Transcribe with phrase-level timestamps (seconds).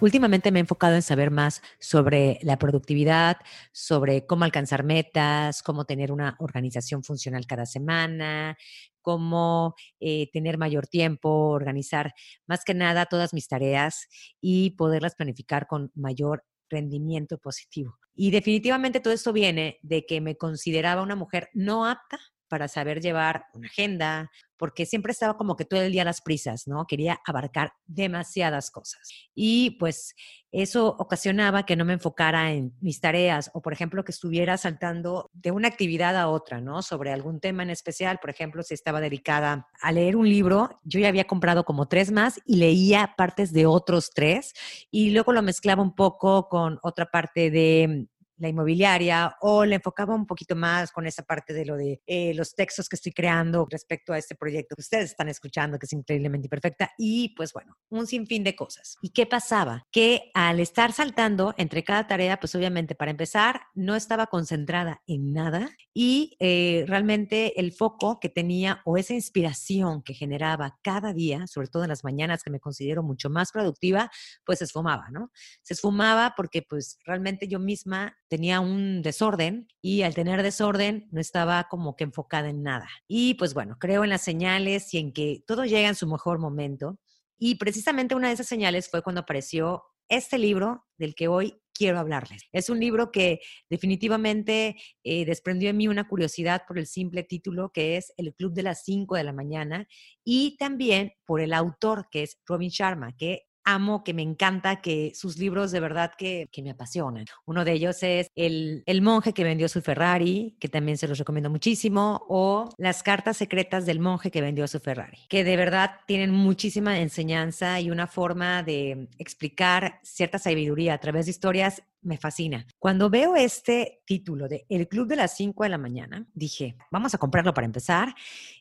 [0.00, 3.36] Últimamente me he enfocado en saber más sobre la productividad,
[3.72, 8.56] sobre cómo alcanzar metas, cómo tener una organización funcional cada semana,
[9.02, 12.14] cómo eh, tener mayor tiempo, organizar
[12.46, 14.08] más que nada todas mis tareas
[14.40, 17.98] y poderlas planificar con mayor rendimiento positivo.
[18.14, 22.18] Y definitivamente todo esto viene de que me consideraba una mujer no apta
[22.50, 26.68] para saber llevar una agenda, porque siempre estaba como que todo el día las prisas,
[26.68, 26.86] ¿no?
[26.86, 29.08] Quería abarcar demasiadas cosas.
[29.34, 30.14] Y pues
[30.52, 35.30] eso ocasionaba que no me enfocara en mis tareas o, por ejemplo, que estuviera saltando
[35.32, 36.82] de una actividad a otra, ¿no?
[36.82, 41.00] Sobre algún tema en especial, por ejemplo, si estaba dedicada a leer un libro, yo
[41.00, 44.52] ya había comprado como tres más y leía partes de otros tres
[44.90, 48.08] y luego lo mezclaba un poco con otra parte de
[48.40, 52.32] la inmobiliaria o le enfocaba un poquito más con esa parte de lo de eh,
[52.34, 55.92] los textos que estoy creando respecto a este proyecto que ustedes están escuchando, que es
[55.92, 58.96] increíblemente perfecta y pues bueno, un sinfín de cosas.
[59.02, 59.86] ¿Y qué pasaba?
[59.92, 65.32] Que al estar saltando entre cada tarea, pues obviamente para empezar no estaba concentrada en
[65.32, 71.46] nada y eh, realmente el foco que tenía o esa inspiración que generaba cada día,
[71.46, 74.10] sobre todo en las mañanas que me considero mucho más productiva,
[74.44, 75.30] pues se esfumaba, ¿no?
[75.62, 81.20] Se esfumaba porque pues realmente yo misma tenía un desorden y al tener desorden no
[81.20, 82.88] estaba como que enfocada en nada.
[83.08, 86.38] Y pues bueno, creo en las señales y en que todo llega en su mejor
[86.38, 87.00] momento.
[87.36, 91.98] Y precisamente una de esas señales fue cuando apareció este libro del que hoy quiero
[91.98, 92.42] hablarles.
[92.52, 97.72] Es un libro que definitivamente eh, desprendió en mí una curiosidad por el simple título
[97.72, 99.88] que es El Club de las 5 de la mañana
[100.22, 105.12] y también por el autor que es Robin Sharma, que amo, que me encanta, que
[105.14, 107.24] sus libros de verdad que, me apasionan.
[107.46, 111.18] Uno de ellos es el, el, monje que vendió su Ferrari, que también se los
[111.18, 115.92] recomiendo muchísimo, o Las cartas secretas del monje que vendió su Ferrari, que de verdad
[116.06, 122.18] tienen muchísima enseñanza y una forma de explicar cierta sabiduría a través de historias me
[122.18, 122.66] fascina.
[122.78, 127.14] Cuando veo este título de El Club de las 5 de la mañana, dije, vamos
[127.14, 128.14] a comprarlo para empezar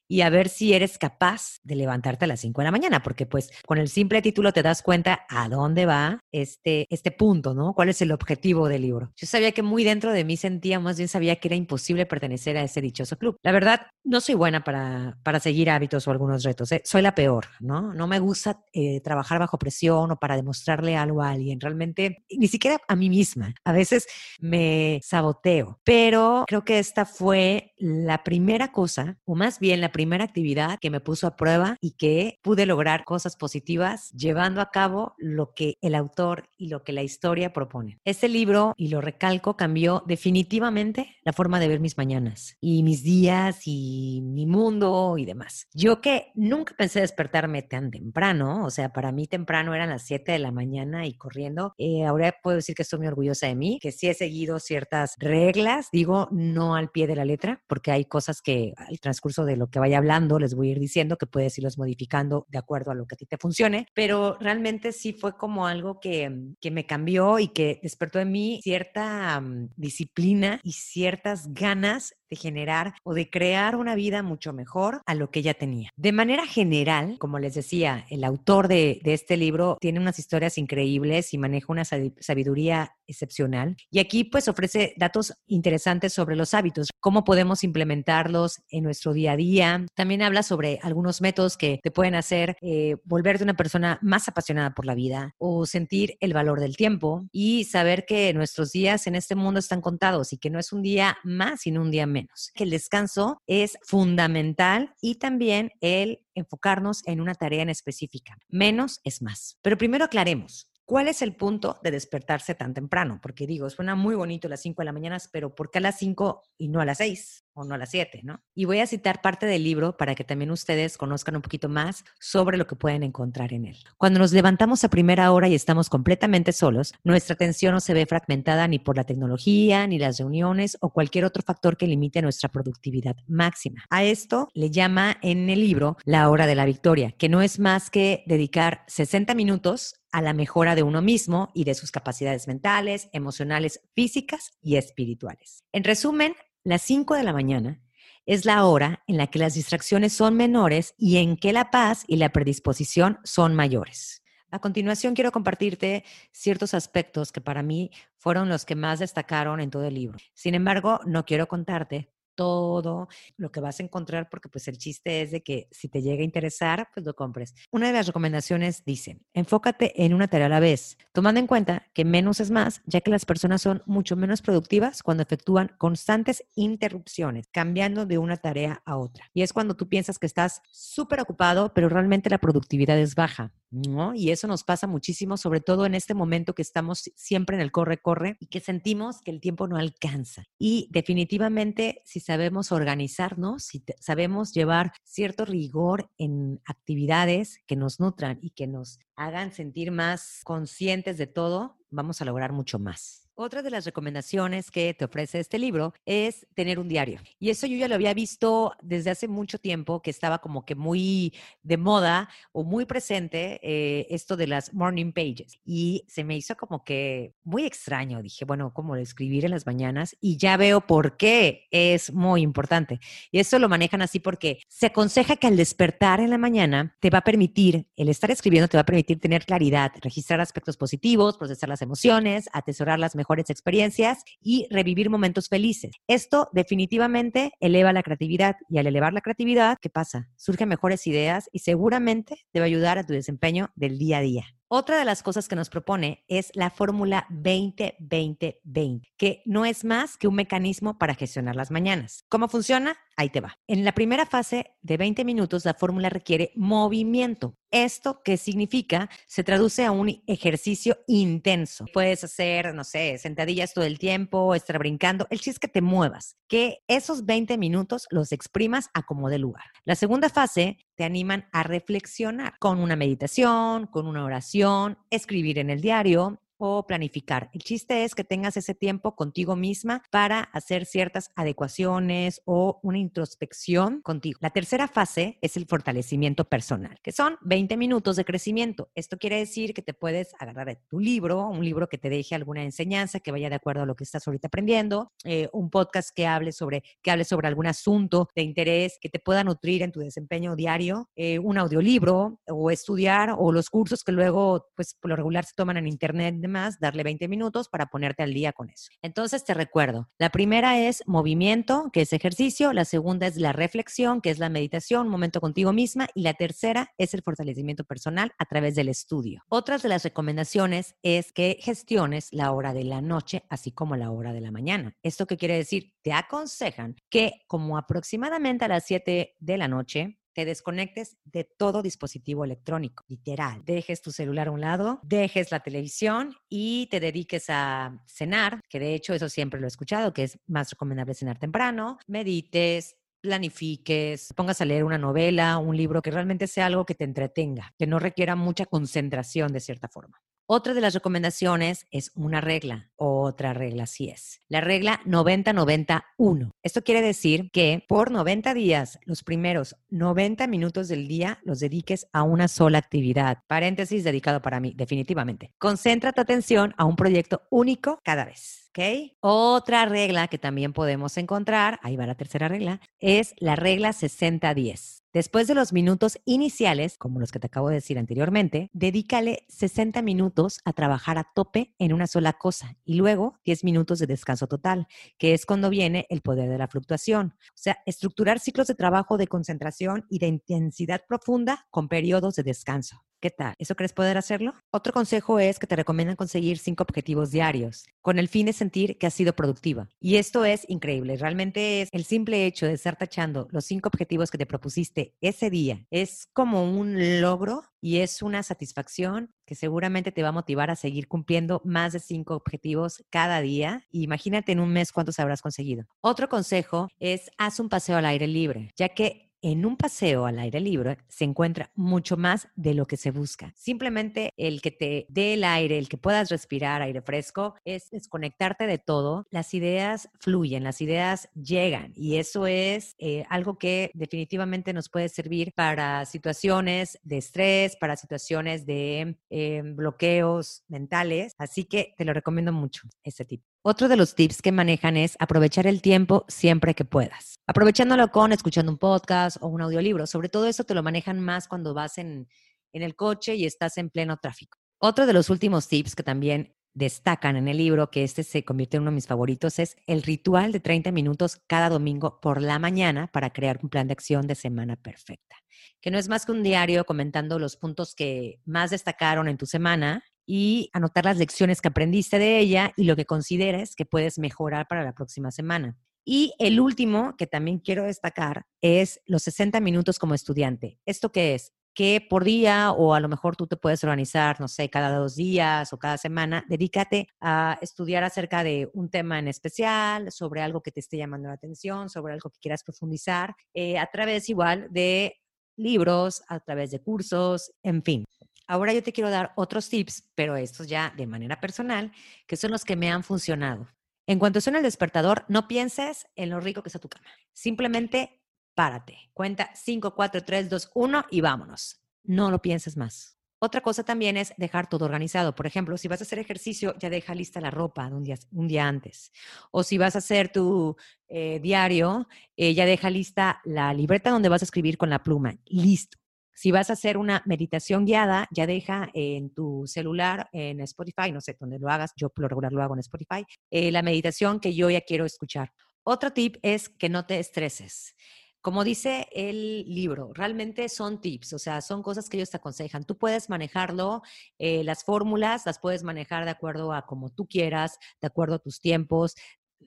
[0.08, 3.28] y a ver si eres capaz de levantarte a las 5 de la mañana, porque
[3.28, 7.74] pues con el simple título te das cuenta a dónde va este, este punto, ¿no?
[7.74, 9.12] ¿Cuál es el objetivo del libro?
[9.16, 12.58] Yo sabía que muy dentro de mí sentía, más bien sabía que era imposible pertenecer
[12.58, 13.38] a ese dichoso club.
[13.44, 16.82] La verdad, no soy buena para, para seguir hábitos o algunos retos, ¿eh?
[16.84, 17.94] soy la peor, ¿no?
[17.94, 22.48] No me gusta eh, trabajar bajo presión o para demostrarle algo a alguien, realmente, ni
[22.48, 23.29] siquiera a mí misma.
[23.64, 24.08] A veces
[24.40, 30.24] me saboteo, pero creo que esta fue la primera cosa, o más bien la primera
[30.24, 35.14] actividad que me puso a prueba y que pude lograr cosas positivas llevando a cabo
[35.18, 38.00] lo que el autor y lo que la historia propone.
[38.06, 43.04] Este libro, y lo recalco, cambió definitivamente la forma de ver mis mañanas y mis
[43.04, 45.68] días y mi mundo y demás.
[45.74, 50.32] Yo que nunca pensé despertarme tan temprano, o sea, para mí temprano eran las 7
[50.32, 53.92] de la mañana y corriendo, eh, ahora puedo decir que estoy muy de mí, que
[53.92, 58.42] sí he seguido ciertas reglas, digo, no al pie de la letra, porque hay cosas
[58.42, 61.58] que al transcurso de lo que vaya hablando les voy a ir diciendo que puedes
[61.58, 65.38] irlos modificando de acuerdo a lo que a ti te funcione, pero realmente sí fue
[65.38, 70.60] como algo que, mm, que me cambió y que despertó en mí cierta mm, disciplina
[70.64, 75.40] y ciertas ganas de generar o de crear una vida mucho mejor a lo que
[75.40, 75.90] ella tenía.
[75.96, 80.58] De manera general, como les decía, el autor de, de este libro tiene unas historias
[80.58, 83.76] increíbles y maneja una sabiduría excepcional.
[83.92, 89.34] Y aquí pues ofrece datos interesantes sobre los hábitos, cómo podemos implementarlos en nuestro día
[89.34, 89.86] a día.
[89.96, 94.74] También habla sobre algunos métodos que te pueden hacer eh, volverte una persona más apasionada
[94.74, 99.16] por la vida o sentir el valor del tiempo y saber que nuestros días en
[99.16, 102.52] este mundo están contados y que no es un día más, sino un día menos
[102.54, 108.38] que el descanso es fundamental y también el enfocarnos en una tarea en específica.
[108.48, 109.58] Menos es más.
[109.62, 110.69] Pero primero aclaremos.
[110.90, 113.20] ¿Cuál es el punto de despertarse tan temprano?
[113.22, 115.82] Porque digo, suena muy bonito a las 5 de la mañana, pero ¿por qué a
[115.82, 117.46] las 5 y no a las 6?
[117.60, 118.42] O no a las 7, ¿no?
[118.56, 122.06] Y voy a citar parte del libro para que también ustedes conozcan un poquito más
[122.20, 123.78] sobre lo que pueden encontrar en él.
[123.98, 128.06] Cuando nos levantamos a primera hora y estamos completamente solos, nuestra atención no se ve
[128.06, 132.50] fragmentada ni por la tecnología, ni las reuniones o cualquier otro factor que limite nuestra
[132.50, 133.84] productividad máxima.
[133.90, 137.60] A esto le llama en el libro la hora de la victoria, que no es
[137.60, 142.48] más que dedicar 60 minutos a la mejora de uno mismo y de sus capacidades
[142.48, 145.64] mentales, emocionales, físicas y espirituales.
[145.72, 146.34] En resumen,
[146.70, 147.82] las 5 de la mañana
[148.26, 152.04] es la hora en la que las distracciones son menores y en que la paz
[152.08, 154.24] y la predisposición son mayores.
[154.52, 159.72] A continuación quiero compartirte ciertos aspectos que para mí fueron los que más destacaron en
[159.72, 160.20] todo el libro.
[160.34, 165.22] Sin embargo, no quiero contarte todo lo que vas a encontrar, porque pues el chiste
[165.22, 167.54] es de que si te llega a interesar, pues lo compres.
[167.70, 171.90] Una de las recomendaciones dice, enfócate en una tarea a la vez, tomando en cuenta
[171.94, 176.46] que menos es más, ya que las personas son mucho menos productivas cuando efectúan constantes
[176.56, 179.30] interrupciones, cambiando de una tarea a otra.
[179.34, 183.52] Y es cuando tú piensas que estás súper ocupado, pero realmente la productividad es baja.
[183.72, 184.14] ¿no?
[184.16, 187.72] Y eso nos pasa muchísimo, sobre todo en este momento que estamos siempre en el
[187.72, 190.46] corre-corre y que sentimos que el tiempo no alcanza.
[190.58, 198.38] Y definitivamente, si sabemos organizarnos, si sabemos llevar cierto rigor en actividades que nos nutran
[198.40, 203.29] y que nos hagan sentir más conscientes de todo, vamos a lograr mucho más.
[203.42, 207.22] Otra de las recomendaciones que te ofrece este libro es tener un diario.
[207.40, 210.76] Y eso yo ya lo había visto desde hace mucho tiempo, que estaba como que
[210.76, 211.34] muy
[211.64, 215.58] de moda o muy presente eh, esto de las morning pages.
[215.64, 218.22] Y se me hizo como que muy extraño.
[218.22, 220.18] Dije, bueno, ¿cómo escribir en las mañanas?
[220.20, 223.00] Y ya veo por qué es muy importante.
[223.32, 227.10] Y eso lo manejan así porque se aconseja que al despertar en la mañana te
[227.10, 231.38] va a permitir, el estar escribiendo te va a permitir tener claridad, registrar aspectos positivos,
[231.38, 235.92] procesar las emociones, atesorar las mejores mejores experiencias y revivir momentos felices.
[236.08, 240.30] Esto definitivamente eleva la creatividad y al elevar la creatividad, ¿qué pasa?
[240.36, 244.22] Surgen mejores ideas y seguramente te va a ayudar a tu desempeño del día a
[244.22, 244.59] día.
[244.72, 250.16] Otra de las cosas que nos propone es la fórmula 20-20-20, que no es más
[250.16, 252.24] que un mecanismo para gestionar las mañanas.
[252.30, 252.96] ¿Cómo funciona?
[253.18, 253.58] Ahí te va.
[253.66, 257.58] En la primera fase de 20 minutos, la fórmula requiere movimiento.
[257.72, 259.10] Esto, ¿qué significa?
[259.26, 261.86] Se traduce a un ejercicio intenso.
[261.92, 265.26] Puedes hacer, no sé, sentadillas todo el tiempo, estar brincando.
[265.32, 269.40] El chiste es que te muevas, que esos 20 minutos los exprimas a como de
[269.40, 269.66] lugar.
[269.84, 275.70] La segunda fase te animan a reflexionar con una meditación, con una oración, escribir en
[275.70, 277.50] el diario, o planificar.
[277.54, 283.00] El chiste es que tengas ese tiempo contigo misma para hacer ciertas adecuaciones o una
[283.00, 284.38] introspección contigo.
[284.42, 288.92] La tercera fase es el fortalecimiento personal, que son 20 minutos de crecimiento.
[288.94, 292.36] Esto quiere decir que te puedes agarrar de tu libro, un libro que te deje
[292.36, 296.10] alguna enseñanza que vaya de acuerdo a lo que estás ahorita aprendiendo, eh, un podcast
[296.14, 299.92] que hable sobre que hable sobre algún asunto de interés que te pueda nutrir en
[299.92, 305.10] tu desempeño diario, eh, un audiolibro o estudiar o los cursos que luego, pues por
[305.10, 308.70] lo regular se toman en internet más, darle 20 minutos para ponerte al día con
[308.70, 308.90] eso.
[309.02, 314.22] Entonces te recuerdo, la primera es movimiento, que es ejercicio, la segunda es la reflexión,
[314.22, 318.34] que es la meditación, un momento contigo misma, y la tercera es el fortalecimiento personal
[318.38, 319.44] a través del estudio.
[319.50, 324.12] Otras de las recomendaciones es que gestiones la hora de la noche, así como la
[324.12, 324.96] hora de la mañana.
[325.04, 325.94] ¿Esto qué quiere decir?
[326.02, 331.82] Te aconsejan que como aproximadamente a las 7 de la noche, te desconectes de todo
[331.82, 333.62] dispositivo electrónico, literal.
[333.66, 338.80] Dejes tu celular a un lado, dejes la televisión y te dediques a cenar, que
[338.80, 344.30] de hecho eso siempre lo he escuchado, que es más recomendable cenar temprano, medites, planifiques,
[344.34, 347.86] pongas a leer una novela, un libro que realmente sea algo que te entretenga, que
[347.86, 350.22] no requiera mucha concentración de cierta forma.
[350.52, 354.42] Otra de las recomendaciones es una regla, otra regla sí es.
[354.48, 356.50] La regla 90-90-1.
[356.64, 362.08] Esto quiere decir que por 90 días, los primeros 90 minutos del día los dediques
[362.14, 363.44] a una sola actividad.
[363.46, 365.54] Paréntesis dedicado para mí, definitivamente.
[365.60, 368.72] Concentra tu atención a un proyecto único cada vez.
[368.72, 369.12] ¿ok?
[369.20, 374.99] Otra regla que también podemos encontrar, ahí va la tercera regla, es la regla 60-10.
[375.12, 380.04] Después de los minutos iniciales, como los que te acabo de decir anteriormente, dedícale 60
[380.04, 384.46] minutos a trabajar a tope en una sola cosa y luego 10 minutos de descanso
[384.46, 384.88] total,
[385.18, 387.34] que es cuando viene el poder de la fluctuación.
[387.40, 392.44] O sea, estructurar ciclos de trabajo de concentración y de intensidad profunda con periodos de
[392.44, 393.09] descanso.
[393.22, 393.54] ¿Qué tal?
[393.60, 394.54] ¿Eso crees poder hacerlo?
[394.72, 398.98] Otro consejo es que te recomiendan conseguir cinco objetivos diarios con el fin de sentir
[398.98, 399.90] que has sido productiva.
[400.00, 401.18] Y esto es increíble.
[401.18, 405.50] Realmente es el simple hecho de estar tachando los cinco objetivos que te propusiste ese
[405.50, 405.86] día.
[405.92, 410.78] Es como un logro y es una satisfacción que seguramente te va a motivar a
[410.78, 413.84] seguir cumpliendo más de cinco objetivos cada día.
[413.92, 415.86] Imagínate en un mes cuántos habrás conseguido.
[416.00, 420.40] Otro consejo es haz un paseo al aire libre, ya que en un paseo al
[420.40, 423.54] aire libre se encuentra mucho más de lo que se busca.
[423.56, 428.68] Simplemente el que te dé el aire, el que puedas respirar aire fresco, es desconectarte
[428.68, 429.26] de todo.
[429.32, 435.10] Las ideas fluyen, las ideas llegan y eso es eh, algo que definitivamente nos puede
[435.10, 441.34] servir para situaciones de estrés, para situaciones de eh, bloqueos mentales.
[441.38, 443.49] Así que te lo recomiendo mucho, ese tipo.
[443.62, 447.40] Otro de los tips que manejan es aprovechar el tiempo siempre que puedas.
[447.46, 450.08] Aprovechándolo con escuchando un podcast o un audiolibro.
[450.08, 452.30] Sobre todo eso te lo manejan más cuando vas en,
[452.72, 454.58] en el coche y estás en pleno tráfico.
[454.78, 458.78] Otro de los últimos tips que también destacan en el libro, que este se convierte
[458.78, 462.60] en uno de mis favoritos, es el ritual de 30 minutos cada domingo por la
[462.60, 465.36] mañana para crear un plan de acción de semana perfecta,
[465.82, 469.46] que no es más que un diario comentando los puntos que más destacaron en tu
[469.46, 470.02] semana
[470.32, 474.68] y anotar las lecciones que aprendiste de ella y lo que consideres que puedes mejorar
[474.68, 475.76] para la próxima semana.
[476.06, 480.78] Y el último que también quiero destacar es los 60 minutos como estudiante.
[480.86, 481.52] ¿Esto qué es?
[481.74, 485.16] Que por día o a lo mejor tú te puedes organizar, no sé, cada dos
[485.16, 490.62] días o cada semana, dedícate a estudiar acerca de un tema en especial, sobre algo
[490.62, 494.68] que te esté llamando la atención, sobre algo que quieras profundizar, eh, a través igual
[494.70, 495.16] de
[495.58, 498.06] libros, a través de cursos, en fin.
[498.50, 501.92] Ahora yo te quiero dar otros tips, pero estos ya de manera personal,
[502.26, 503.68] que son los que me han funcionado.
[504.08, 507.06] En cuanto suena el despertador, no pienses en lo rico que está tu cama.
[507.32, 508.24] Simplemente
[508.56, 509.12] párate.
[509.14, 511.80] Cuenta 5, 4, 3, 2, 1 y vámonos.
[512.04, 513.20] No lo pienses más.
[513.38, 515.36] Otra cosa también es dejar todo organizado.
[515.36, 518.48] Por ejemplo, si vas a hacer ejercicio, ya deja lista la ropa un día, un
[518.48, 519.12] día antes.
[519.52, 520.76] O si vas a hacer tu
[521.08, 525.38] eh, diario, eh, ya deja lista la libreta donde vas a escribir con la pluma.
[525.46, 525.99] Listo.
[526.40, 531.20] Si vas a hacer una meditación guiada, ya deja en tu celular, en Spotify, no
[531.20, 534.40] sé dónde lo hagas, yo por lo regular lo hago en Spotify, eh, la meditación
[534.40, 535.52] que yo ya quiero escuchar.
[535.84, 537.94] Otro tip es que no te estreses.
[538.40, 542.86] Como dice el libro, realmente son tips, o sea, son cosas que ellos te aconsejan.
[542.86, 544.02] Tú puedes manejarlo,
[544.38, 548.40] eh, las fórmulas las puedes manejar de acuerdo a como tú quieras, de acuerdo a
[548.40, 549.16] tus tiempos,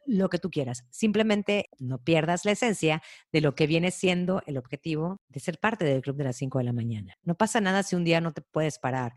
[0.07, 0.85] lo que tú quieras.
[0.91, 5.85] Simplemente no pierdas la esencia de lo que viene siendo el objetivo de ser parte
[5.85, 7.15] del club de las 5 de la mañana.
[7.23, 9.15] No pasa nada si un día no te puedes parar.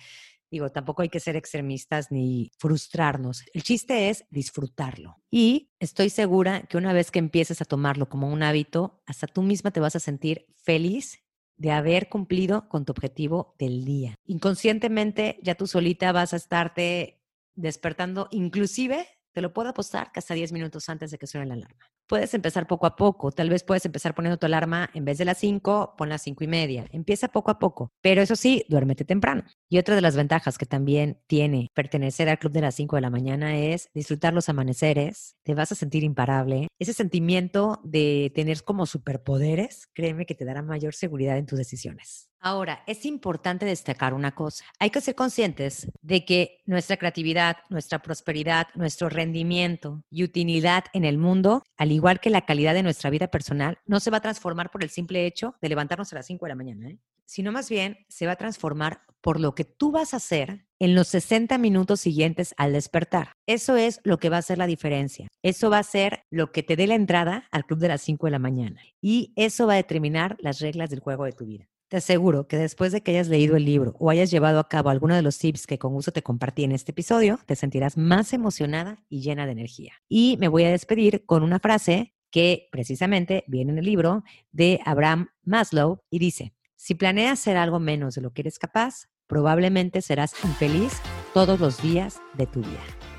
[0.51, 3.43] Digo, tampoco hay que ser extremistas ni frustrarnos.
[3.53, 5.17] El chiste es disfrutarlo.
[5.31, 9.41] Y estoy segura que una vez que empieces a tomarlo como un hábito, hasta tú
[9.41, 11.19] misma te vas a sentir feliz
[11.57, 14.15] de haber cumplido con tu objetivo del día.
[14.25, 17.21] Inconscientemente ya tú solita vas a estarte
[17.55, 21.55] despertando inclusive te lo puedo apostar que hasta 10 minutos antes de que suene la
[21.55, 21.94] alarma.
[22.07, 23.31] Puedes empezar poco a poco.
[23.31, 26.43] Tal vez puedes empezar poniendo tu alarma en vez de las 5, pon las 5
[26.43, 26.85] y media.
[26.91, 27.91] Empieza poco a poco.
[28.01, 29.43] Pero eso sí, duérmete temprano.
[29.69, 33.01] Y otra de las ventajas que también tiene pertenecer al club de las 5 de
[33.01, 35.35] la mañana es disfrutar los amaneceres.
[35.43, 36.67] Te vas a sentir imparable.
[36.79, 42.29] Ese sentimiento de tener como superpoderes, créeme que te dará mayor seguridad en tus decisiones.
[42.45, 44.65] Ahora, es importante destacar una cosa.
[44.77, 51.05] Hay que ser conscientes de que nuestra creatividad, nuestra prosperidad, nuestro rendimiento y utilidad en
[51.05, 54.21] el mundo, al igual que la calidad de nuestra vida personal, no se va a
[54.21, 56.99] transformar por el simple hecho de levantarnos a las 5 de la mañana, ¿eh?
[57.25, 60.93] sino más bien se va a transformar por lo que tú vas a hacer en
[60.93, 63.31] los 60 minutos siguientes al despertar.
[63.47, 65.27] Eso es lo que va a hacer la diferencia.
[65.41, 68.27] Eso va a ser lo que te dé la entrada al club de las 5
[68.27, 68.81] de la mañana.
[69.01, 71.67] Y eso va a determinar las reglas del juego de tu vida.
[71.87, 74.89] Te aseguro que después de que hayas leído el libro o hayas llevado a cabo
[74.89, 78.33] alguno de los tips que con gusto te compartí en este episodio, te sentirás más
[78.33, 79.93] emocionada y llena de energía.
[80.09, 84.79] Y me voy a despedir con una frase que precisamente viene en el libro de
[84.83, 90.01] Abraham Maslow y dice, si planeas hacer algo menos de lo que eres capaz, probablemente
[90.01, 90.93] serás infeliz
[91.33, 93.14] todos los días de tu vida.